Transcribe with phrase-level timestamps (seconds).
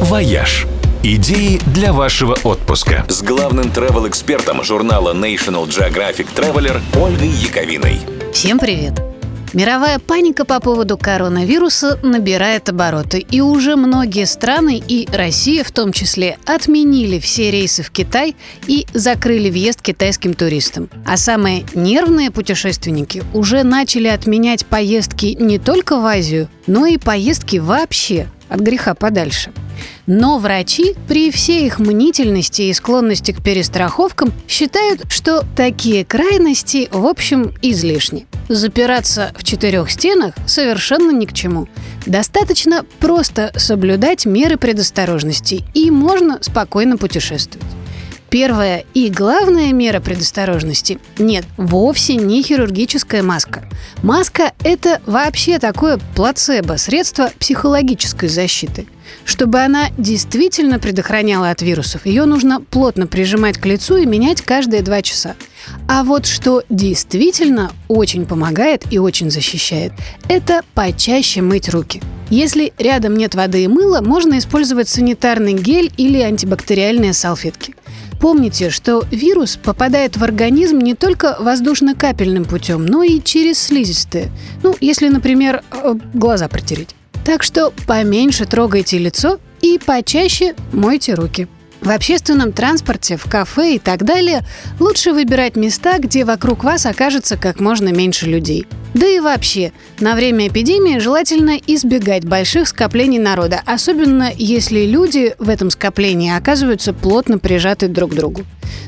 [0.00, 0.66] «Вояж».
[1.02, 3.04] Идеи для вашего отпуска.
[3.08, 8.00] С главным travel-экспертом журнала National Geographic Traveler Ольгой Яковиной.
[8.32, 8.94] Всем привет!
[9.52, 15.92] Мировая паника по поводу коронавируса набирает обороты, и уже многие страны, и Россия в том
[15.92, 18.36] числе, отменили все рейсы в Китай
[18.66, 20.88] и закрыли въезд китайским туристам.
[21.06, 27.58] А самые нервные путешественники уже начали отменять поездки не только в Азию, но и поездки
[27.58, 29.52] вообще от греха подальше.
[30.06, 37.06] Но врачи при всей их мнительности и склонности к перестраховкам считают, что такие крайности, в
[37.06, 38.26] общем, излишни.
[38.48, 41.68] Запираться в четырех стенах совершенно ни к чему.
[42.06, 47.79] Достаточно просто соблюдать меры предосторожности, и можно спокойно путешествовать.
[48.30, 53.68] Первая и главная мера предосторожности– нет, вовсе не хирургическая маска.
[54.04, 58.86] Маска– это вообще такое плацебо, средство психологической защиты.
[59.24, 64.82] Чтобы она действительно предохраняла от вирусов, ее нужно плотно прижимать к лицу и менять каждые
[64.82, 65.34] два часа.
[65.88, 69.92] А вот что действительно очень помогает и очень защищает,
[70.28, 72.00] это почаще мыть руки.
[72.30, 77.74] Если рядом нет воды и мыла, можно использовать санитарный гель или антибактериальные салфетки.
[78.20, 84.30] Помните, что вирус попадает в организм не только воздушно-капельным путем, но и через слизистые.
[84.62, 86.94] Ну, если, например, э, глаза протереть.
[87.24, 91.48] Так что поменьше трогайте лицо и почаще мойте руки.
[91.80, 94.42] В общественном транспорте, в кафе и так далее
[94.78, 98.66] лучше выбирать места, где вокруг вас окажется как можно меньше людей.
[98.92, 105.48] Да и вообще, на время эпидемии желательно избегать больших скоплений народа, особенно если люди в
[105.48, 108.44] этом скоплении оказываются плотно прижаты друг к другу.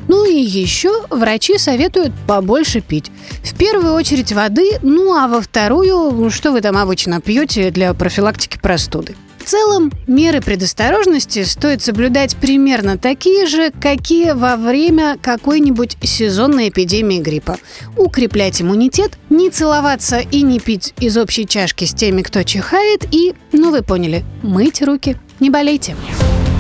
[0.09, 3.11] Ну и еще врачи советуют побольше пить.
[3.45, 8.59] В первую очередь воды, ну а во вторую, что вы там обычно пьете для профилактики
[8.61, 9.15] простуды.
[9.43, 17.19] В целом, меры предосторожности стоит соблюдать примерно такие же, какие во время какой-нибудь сезонной эпидемии
[17.19, 17.57] гриппа.
[17.97, 23.35] Укреплять иммунитет, не целоваться и не пить из общей чашки с теми, кто чихает, и,
[23.51, 25.17] ну вы поняли, мыть руки.
[25.41, 25.97] Не болейте.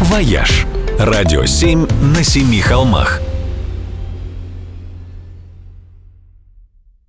[0.00, 0.66] «Вояж»–
[0.98, 3.20] радио 7 на семи холмах–